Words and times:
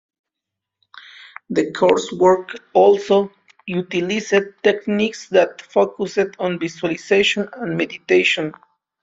The 1.51 1.71
coursework 1.73 2.55
also 2.73 3.31
utilized 3.67 4.33
techniques 4.63 5.29
that 5.29 5.61
focused 5.61 6.17
on 6.39 6.57
visualization, 6.57 7.47
and 7.53 7.77
meditation. 7.77 8.55